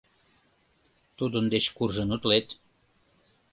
[1.17, 2.47] —Тудын деч куржын утлет...